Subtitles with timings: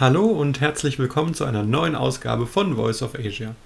[0.00, 3.56] Hallo und herzlich willkommen zu einer neuen Ausgabe von Voice of Asia.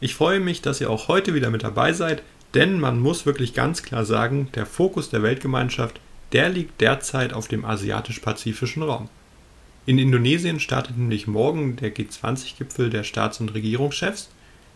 [0.00, 3.54] Ich freue mich, dass ihr auch heute wieder mit dabei seid, denn man muss wirklich
[3.54, 6.00] ganz klar sagen, der Fokus der Weltgemeinschaft,
[6.32, 9.08] der liegt derzeit auf dem asiatisch-pazifischen Raum.
[9.86, 14.30] In Indonesien startet nämlich morgen der G20-Gipfel der Staats- und Regierungschefs.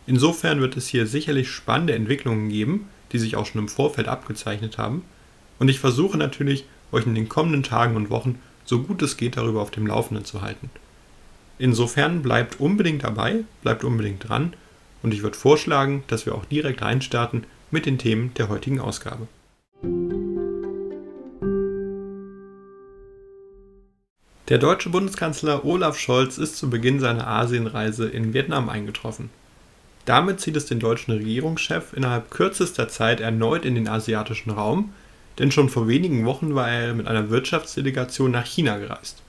[0.07, 4.79] Insofern wird es hier sicherlich spannende Entwicklungen geben, die sich auch schon im Vorfeld abgezeichnet
[4.79, 5.03] haben.
[5.59, 9.37] Und ich versuche natürlich, euch in den kommenden Tagen und Wochen so gut es geht
[9.37, 10.71] darüber auf dem Laufenden zu halten.
[11.59, 14.55] Insofern bleibt unbedingt dabei, bleibt unbedingt dran
[15.03, 19.29] und ich würde vorschlagen, dass wir auch direkt reinstarten mit den Themen der heutigen Ausgabe.
[24.49, 29.31] Der deutsche Bundeskanzler Olaf Scholz ist zu Beginn seiner Asienreise in Vietnam eingetroffen.
[30.05, 34.93] Damit zieht es den deutschen Regierungschef innerhalb kürzester Zeit erneut in den asiatischen Raum,
[35.39, 39.23] denn schon vor wenigen Wochen war er mit einer Wirtschaftsdelegation nach China gereist.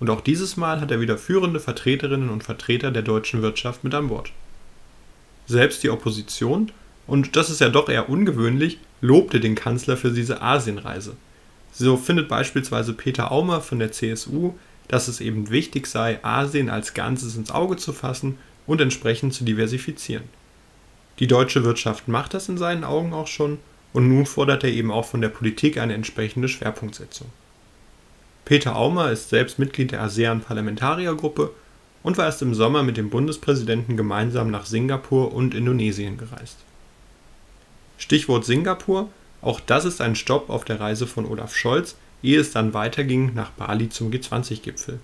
[0.00, 3.94] Und auch dieses Mal hat er wieder führende Vertreterinnen und Vertreter der deutschen Wirtschaft mit
[3.94, 4.32] an Bord.
[5.46, 6.72] Selbst die Opposition,
[7.06, 11.16] und das ist ja doch eher ungewöhnlich, lobte den Kanzler für diese Asienreise.
[11.72, 14.54] So findet beispielsweise Peter Aumer von der CSU,
[14.88, 19.44] dass es eben wichtig sei, Asien als Ganzes ins Auge zu fassen und entsprechend zu
[19.44, 20.24] diversifizieren.
[21.18, 23.58] Die deutsche Wirtschaft macht das in seinen Augen auch schon
[23.92, 27.28] und nun fordert er eben auch von der Politik eine entsprechende Schwerpunktsetzung.
[28.44, 31.50] Peter Aumer ist selbst Mitglied der ASEAN-Parlamentariergruppe
[32.02, 36.58] und war erst im Sommer mit dem Bundespräsidenten gemeinsam nach Singapur und Indonesien gereist.
[37.96, 39.08] Stichwort Singapur,
[39.40, 43.32] auch das ist ein Stopp auf der Reise von Olaf Scholz, ehe es dann weiterging
[43.34, 44.98] nach Bali zum G20-Gipfel.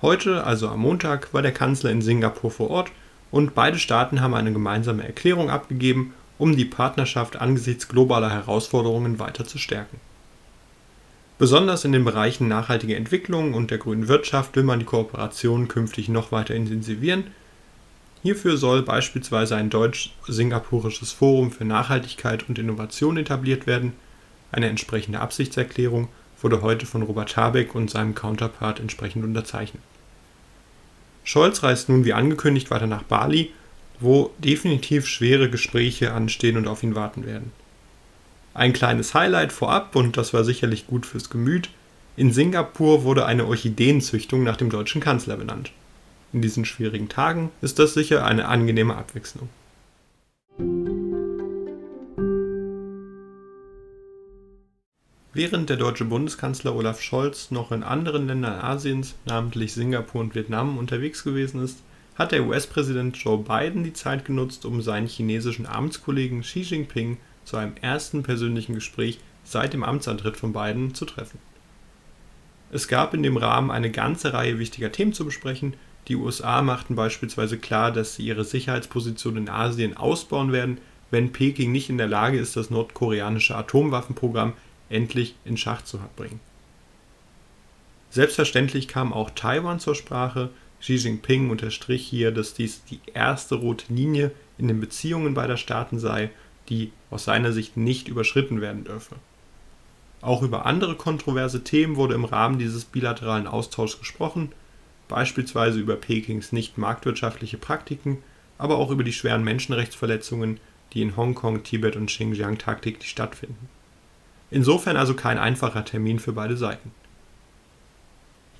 [0.00, 2.92] Heute, also am Montag, war der Kanzler in Singapur vor Ort
[3.32, 9.44] und beide Staaten haben eine gemeinsame Erklärung abgegeben, um die Partnerschaft angesichts globaler Herausforderungen weiter
[9.44, 9.98] zu stärken.
[11.40, 16.10] Besonders in den Bereichen nachhaltige Entwicklung und der grünen Wirtschaft will man die Kooperation künftig
[16.10, 17.28] noch weiter intensivieren.
[18.22, 23.94] Hierfür soll beispielsweise ein deutsch-singapurisches Forum für Nachhaltigkeit und Innovation etabliert werden.
[24.52, 26.08] Eine entsprechende Absichtserklärung
[26.42, 29.82] wurde heute von Robert Habeck und seinem Counterpart entsprechend unterzeichnet.
[31.24, 33.50] Scholz reist nun wie angekündigt weiter nach Bali,
[33.98, 37.50] wo definitiv schwere Gespräche anstehen und auf ihn warten werden.
[38.52, 41.70] Ein kleines Highlight vorab, und das war sicherlich gut fürs Gemüt,
[42.16, 45.70] in Singapur wurde eine Orchideenzüchtung nach dem deutschen Kanzler benannt.
[46.32, 49.48] In diesen schwierigen Tagen ist das sicher eine angenehme Abwechslung.
[55.32, 60.76] Während der deutsche Bundeskanzler Olaf Scholz noch in anderen Ländern Asiens, namentlich Singapur und Vietnam,
[60.76, 61.78] unterwegs gewesen ist,
[62.16, 67.56] hat der US-Präsident Joe Biden die Zeit genutzt, um seinen chinesischen Amtskollegen Xi Jinping zu
[67.56, 71.38] einem ersten persönlichen Gespräch seit dem Amtsantritt von Biden zu treffen.
[72.72, 75.74] Es gab in dem Rahmen eine ganze Reihe wichtiger Themen zu besprechen.
[76.08, 80.78] Die USA machten beispielsweise klar, dass sie ihre Sicherheitsposition in Asien ausbauen werden,
[81.10, 84.52] wenn Peking nicht in der Lage ist, das nordkoreanische Atomwaffenprogramm
[84.88, 86.40] endlich in Schach zu bringen.
[88.10, 90.50] Selbstverständlich kam auch Taiwan zur Sprache.
[90.80, 95.98] Xi Jinping unterstrich hier, dass dies die erste rote Linie in den Beziehungen beider Staaten
[95.98, 96.30] sei
[96.70, 99.16] die aus seiner Sicht nicht überschritten werden dürfe.
[100.22, 104.52] Auch über andere kontroverse Themen wurde im Rahmen dieses bilateralen Austauschs gesprochen,
[105.08, 108.18] beispielsweise über Pekings nicht marktwirtschaftliche Praktiken,
[108.58, 110.60] aber auch über die schweren Menschenrechtsverletzungen,
[110.92, 113.68] die in Hongkong, Tibet und Xinjiang tagtäglich stattfinden.
[114.50, 116.92] Insofern also kein einfacher Termin für beide Seiten.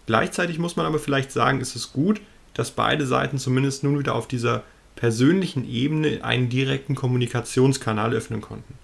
[0.06, 2.20] Gleichzeitig muss man aber vielleicht sagen, ist es gut,
[2.54, 4.62] dass beide Seiten zumindest nun wieder auf dieser
[4.96, 8.74] persönlichen Ebene einen direkten Kommunikationskanal öffnen konnten.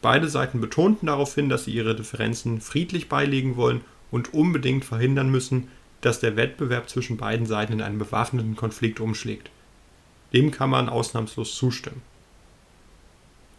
[0.00, 5.68] Beide Seiten betonten daraufhin, dass sie ihre Differenzen friedlich beilegen wollen und unbedingt verhindern müssen,
[6.00, 9.50] dass der Wettbewerb zwischen beiden Seiten in einen bewaffneten Konflikt umschlägt.
[10.32, 12.02] Dem kann man ausnahmslos zustimmen.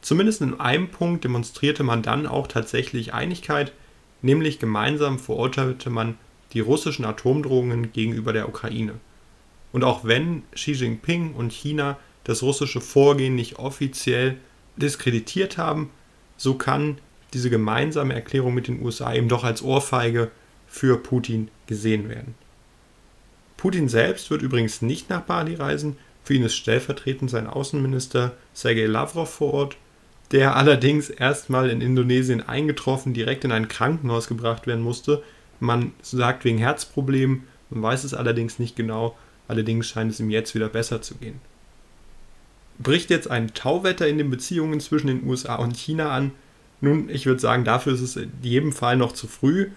[0.02, 3.74] Zumindest in einem Punkt demonstrierte man dann auch tatsächlich Einigkeit,
[4.22, 6.18] nämlich gemeinsam verurteilte man
[6.54, 8.94] die russischen Atomdrohungen gegenüber der Ukraine.
[9.72, 14.38] Und auch wenn Xi Jinping und China das russische Vorgehen nicht offiziell
[14.78, 15.92] diskreditiert haben,
[16.38, 16.98] so kann
[17.34, 20.32] diese gemeinsame Erklärung mit den USA eben doch als Ohrfeige
[20.68, 22.36] für Putin gesehen werden.
[23.58, 28.86] Putin selbst wird übrigens nicht nach Bali reisen, für ihn ist stellvertretend sein Außenminister Sergei
[28.86, 29.78] Lavrov vor Ort,
[30.32, 35.24] der allerdings erstmal in Indonesien eingetroffen direkt in ein Krankenhaus gebracht werden musste.
[35.60, 39.18] Man sagt wegen Herzproblemen, man weiß es allerdings nicht genau
[39.50, 41.42] Allerdings scheint es ihm jetzt wieder besser zu gehen.
[42.78, 46.32] Bricht jetzt ein Tauwetter in den Beziehungen zwischen den USA und China an?
[46.82, 49.72] Nun, ich würde sagen, dafür ist es in jedem Fall noch zu früh.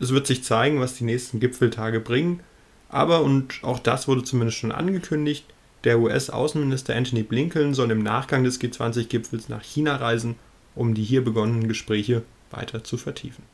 [0.00, 2.40] Es wird sich zeigen, was die nächsten Gipfeltage bringen.
[2.88, 5.44] Aber, und auch das wurde zumindest schon angekündigt,
[5.84, 10.36] der US-Außenminister Anthony Blinken soll im Nachgang des G20-Gipfels nach China reisen,
[10.74, 13.44] um die hier begonnenen Gespräche weiter zu vertiefen.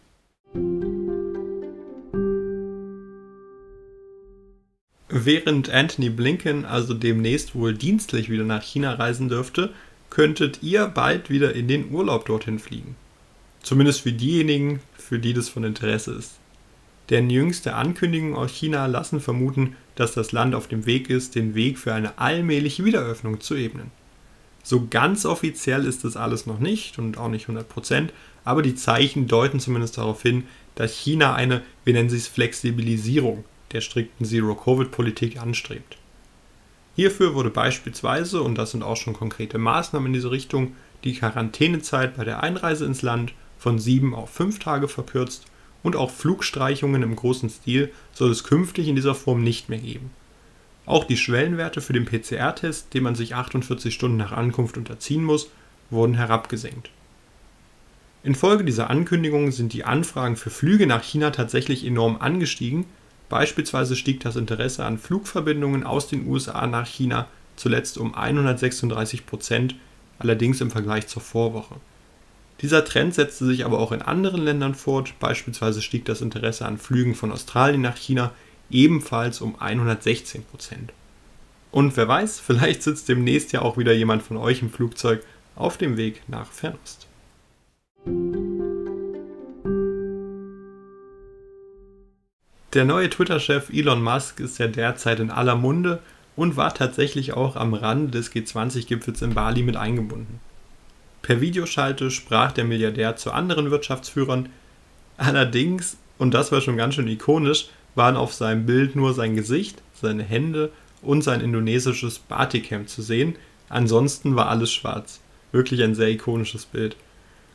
[5.14, 9.69] Während Anthony Blinken also demnächst wohl dienstlich wieder nach China reisen dürfte,
[10.09, 12.97] könntet ihr bald wieder in den Urlaub dorthin fliegen.
[13.62, 16.38] Zumindest für diejenigen, für die das von Interesse ist.
[17.11, 21.55] Denn jüngste Ankündigungen aus China lassen vermuten, dass das Land auf dem Weg ist, den
[21.55, 23.91] Weg für eine allmähliche Wiederöffnung zu ebnen.
[24.62, 28.09] So ganz offiziell ist das alles noch nicht und auch nicht 100%,
[28.44, 30.44] aber die Zeichen deuten zumindest darauf hin,
[30.75, 35.96] dass China eine, wir nennen sie es Flexibilisierung der strikten Zero-Covid-Politik anstrebt.
[36.94, 42.16] Hierfür wurde beispielsweise, und das sind auch schon konkrete Maßnahmen in diese Richtung, die Quarantänezeit
[42.16, 45.46] bei der Einreise ins Land von sieben auf fünf Tage verkürzt
[45.82, 50.10] und auch Flugstreichungen im großen Stil soll es künftig in dieser Form nicht mehr geben.
[50.84, 55.50] Auch die Schwellenwerte für den PCR-Test, den man sich 48 Stunden nach Ankunft unterziehen muss,
[55.90, 56.90] wurden herabgesenkt.
[58.25, 62.86] Infolge dieser Ankündigungen sind die Anfragen für Flüge nach China tatsächlich enorm angestiegen
[63.32, 69.75] Beispielsweise stieg das Interesse an Flugverbindungen aus den USA nach China zuletzt um 136 Prozent,
[70.19, 71.76] allerdings im Vergleich zur Vorwoche.
[72.61, 76.76] Dieser Trend setzte sich aber auch in anderen Ländern fort, beispielsweise stieg das Interesse an
[76.76, 78.32] Flügen von Australien nach China
[78.69, 80.93] ebenfalls um 116 Prozent.
[81.70, 85.25] Und wer weiß, vielleicht sitzt demnächst ja auch wieder jemand von euch im Flugzeug
[85.56, 87.06] auf dem Weg nach Fernost.
[92.74, 96.00] Der neue Twitter-Chef Elon Musk ist ja derzeit in aller Munde
[96.36, 100.40] und war tatsächlich auch am Rande des G20-Gipfels in Bali mit eingebunden.
[101.20, 104.48] Per Videoschalte sprach der Milliardär zu anderen Wirtschaftsführern.
[105.19, 109.82] Allerdings, und das war schon ganz schön ikonisch, waren auf seinem Bild nur sein Gesicht,
[109.92, 110.72] seine Hände
[111.02, 113.36] und sein indonesisches Batikam zu sehen.
[113.68, 115.20] Ansonsten war alles schwarz.
[115.52, 116.96] Wirklich ein sehr ikonisches Bild.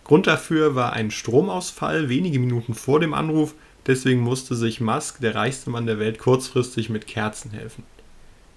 [0.04, 3.56] Grund dafür war ein Stromausfall wenige Minuten vor dem Anruf,
[3.88, 7.84] Deswegen musste sich Musk, der reichste Mann der Welt, kurzfristig mit Kerzen helfen.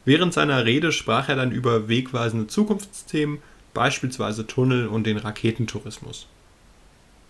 [0.04, 3.38] Während seiner Rede sprach er dann über wegweisende Zukunftsthemen,
[3.72, 6.26] beispielsweise Tunnel und den Raketentourismus.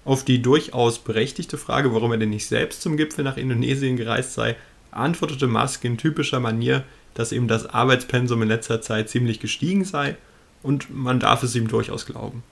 [0.06, 4.32] Auf die durchaus berechtigte Frage, warum er denn nicht selbst zum Gipfel nach Indonesien gereist
[4.32, 4.56] sei,
[4.90, 10.16] antwortete Musk in typischer Manier, dass eben das Arbeitspensum in letzter Zeit ziemlich gestiegen sei
[10.62, 12.42] und man darf es ihm durchaus glauben.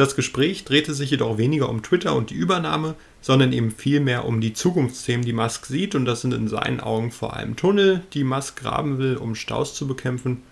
[0.00, 4.40] Das Gespräch drehte sich jedoch weniger um Twitter und die Übernahme, sondern eben vielmehr um
[4.40, 8.24] die Zukunftsthemen, die Musk sieht, und das sind in seinen Augen vor allem Tunnel, die
[8.24, 10.42] Musk graben will, um Staus zu bekämpfen.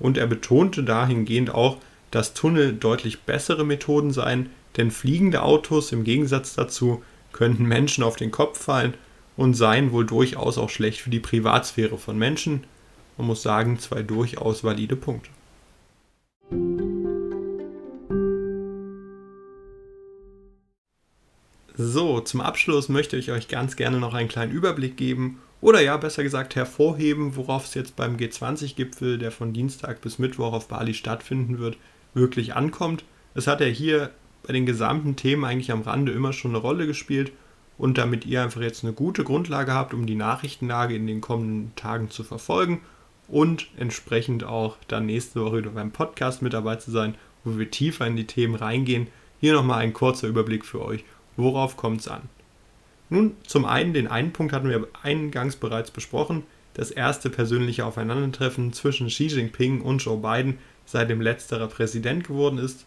[0.00, 1.78] Und er betonte dahingehend auch,
[2.10, 7.02] dass Tunnel deutlich bessere Methoden seien, denn fliegende Autos im Gegensatz dazu
[7.32, 8.92] könnten Menschen auf den Kopf fallen
[9.34, 12.64] und seien wohl durchaus auch schlecht für die Privatsphäre von Menschen.
[13.16, 15.30] Man muss sagen, zwei durchaus valide Punkte.
[21.82, 25.96] So, zum Abschluss möchte ich euch ganz gerne noch einen kleinen Überblick geben oder ja,
[25.96, 30.92] besser gesagt hervorheben, worauf es jetzt beim G20-Gipfel, der von Dienstag bis Mittwoch auf Bali
[30.92, 31.78] stattfinden wird,
[32.12, 33.04] wirklich ankommt.
[33.32, 34.10] Es hat ja hier
[34.42, 37.32] bei den gesamten Themen eigentlich am Rande immer schon eine Rolle gespielt
[37.78, 41.74] und damit ihr einfach jetzt eine gute Grundlage habt, um die Nachrichtenlage in den kommenden
[41.76, 42.82] Tagen zu verfolgen
[43.26, 47.70] und entsprechend auch dann nächste Woche wieder beim Podcast mit dabei zu sein, wo wir
[47.70, 49.06] tiefer in die Themen reingehen.
[49.40, 51.04] Hier nochmal ein kurzer Überblick für euch
[51.40, 52.28] Worauf kommt es an?
[53.08, 56.44] Nun, zum einen, den einen Punkt hatten wir eingangs bereits besprochen,
[56.74, 62.84] das erste persönliche Aufeinandertreffen zwischen Xi Jinping und Joe Biden, seitdem letzterer Präsident geworden ist.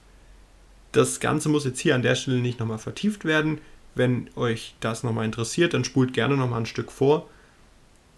[0.92, 3.60] Das Ganze muss jetzt hier an der Stelle nicht nochmal vertieft werden.
[3.96, 7.28] Wenn euch das nochmal interessiert, dann spult gerne nochmal ein Stück vor.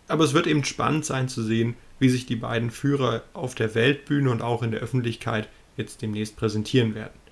[0.09, 3.73] Aber es wird eben spannend sein zu sehen, wie sich die beiden Führer auf der
[3.73, 7.24] Weltbühne und auch in der Öffentlichkeit jetzt demnächst präsentieren werden.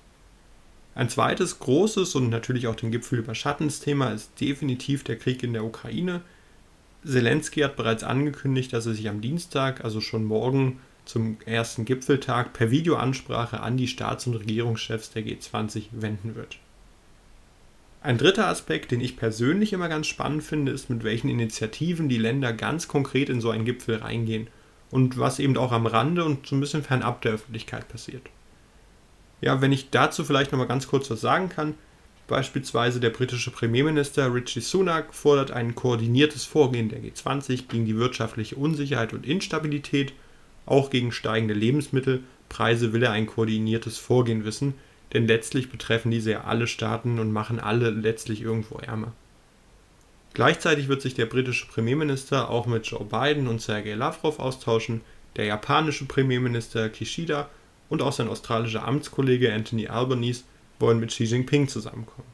[0.94, 5.52] Ein zweites großes und natürlich auch den Gipfel überschattendes Thema ist definitiv der Krieg in
[5.52, 6.20] der Ukraine.
[7.04, 12.52] Zelensky hat bereits angekündigt, dass er sich am Dienstag, also schon morgen zum ersten Gipfeltag,
[12.52, 16.58] per Videoansprache an die Staats- und Regierungschefs der G20 wenden wird.
[18.00, 22.18] Ein dritter Aspekt, den ich persönlich immer ganz spannend finde, ist, mit welchen Initiativen die
[22.18, 24.46] Länder ganz konkret in so einen Gipfel reingehen
[24.90, 28.22] und was eben auch am Rande und so ein bisschen fernab der Öffentlichkeit passiert.
[29.40, 31.74] Ja, wenn ich dazu vielleicht nochmal ganz kurz was sagen kann.
[32.26, 38.56] Beispielsweise der britische Premierminister Richie Sunak fordert ein koordiniertes Vorgehen der G20 gegen die wirtschaftliche
[38.56, 40.14] Unsicherheit und Instabilität.
[40.64, 44.72] Auch gegen steigende Lebensmittelpreise will er ein koordiniertes Vorgehen wissen,
[45.12, 49.12] denn letztlich betreffen diese ja alle Staaten und machen alle letztlich irgendwo ärmer.
[50.32, 55.02] Gleichzeitig wird sich der britische Premierminister auch mit Joe Biden und Sergei Lavrov austauschen,
[55.36, 57.48] der japanische Premierminister Kishida
[57.94, 60.42] und auch sein australischer Amtskollege Anthony Albanese
[60.80, 62.28] wollen mit Xi Jinping zusammenkommen.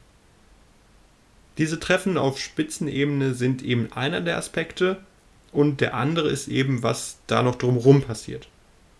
[1.57, 4.97] Diese Treffen auf Spitzenebene sind eben einer der Aspekte
[5.51, 8.47] und der andere ist eben, was da noch drumherum passiert.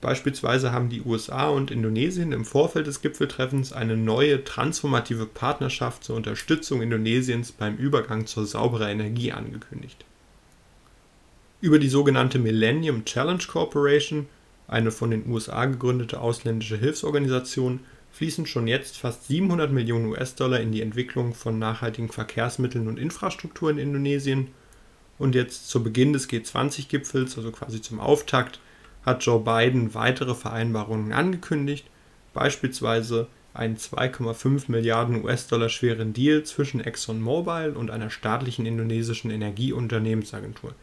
[0.02, 6.16] Beispielsweise haben die USA und Indonesien im Vorfeld des Gipfeltreffens eine neue transformative Partnerschaft zur
[6.16, 10.06] Unterstützung Indonesiens beim Übergang zur sauberer Energie angekündigt.
[11.62, 14.28] Über die sogenannte Millennium Challenge Corporation,
[14.72, 20.72] eine von den USA gegründete ausländische Hilfsorganisation, fließen schon jetzt fast 700 Millionen US-Dollar in
[20.72, 24.48] die Entwicklung von nachhaltigen Verkehrsmitteln und Infrastruktur in Indonesien.
[25.20, 28.60] Und jetzt zu Beginn des G20-Gipfels, also quasi zum Auftakt,
[29.06, 31.86] hat Joe Biden weitere Vereinbarungen angekündigt,
[32.34, 40.74] beispielsweise einen 2,5 Milliarden US-Dollar schweren Deal zwischen ExxonMobil und einer staatlichen indonesischen Energieunternehmensagentur.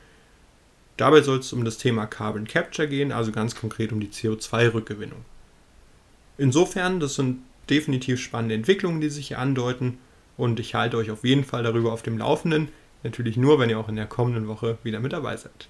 [0.99, 5.25] Dabei soll es um das Thema Carbon Capture gehen, also ganz konkret um die CO2-Rückgewinnung.
[6.37, 7.39] Insofern, das sind
[7.71, 9.99] definitiv spannende Entwicklungen, die sich hier andeuten
[10.37, 12.69] und ich halte euch auf jeden Fall darüber auf dem Laufenden.
[13.05, 15.69] Natürlich nur, wenn ihr auch in der kommenden Woche wieder mit dabei seid.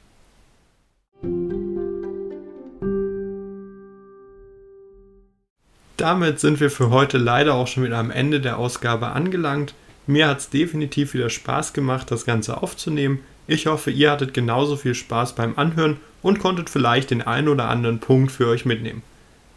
[5.99, 9.75] Damit sind wir für heute leider auch schon wieder am Ende der Ausgabe angelangt.
[10.07, 13.21] Mir hat es definitiv wieder Spaß gemacht, das Ganze aufzunehmen.
[13.51, 17.71] Ich hoffe, ihr hattet genauso viel Spaß beim Anhören und konntet vielleicht den einen oder
[17.71, 19.03] anderen Punkt für euch mitnehmen.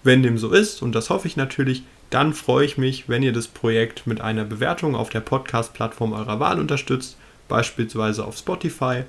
[0.01, 3.33] Wenn dem so ist, und das hoffe ich natürlich, dann freue ich mich, wenn ihr
[3.33, 7.17] das Projekt mit einer Bewertung auf der Podcast-Plattform eurer Wahl unterstützt,
[7.49, 9.03] beispielsweise auf Spotify,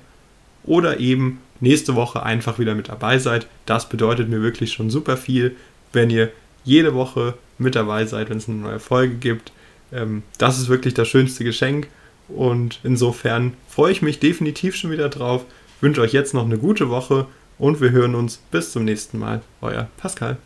[0.65, 3.47] oder eben nächste Woche einfach wieder mit dabei seid.
[3.65, 5.55] Das bedeutet mir wirklich schon super viel,
[5.93, 6.29] wenn ihr
[6.65, 9.53] jede Woche mit dabei seid, wenn es eine neue Folge gibt.
[9.93, 11.87] Ähm, das ist wirklich das schönste Geschenk
[12.27, 15.45] und insofern freue ich mich definitiv schon wieder drauf.
[15.81, 17.27] Wünsche euch jetzt noch eine gute Woche
[17.57, 19.41] und wir hören uns bis zum nächsten Mal.
[19.61, 20.37] Euer Pascal.